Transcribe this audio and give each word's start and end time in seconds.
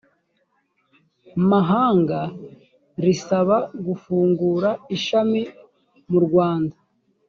mahanga 1.49 2.19
risaba 3.03 3.57
gufungura 3.85 4.69
ishami 4.95 5.41
mu 6.11 6.19
rwanda 6.25 6.75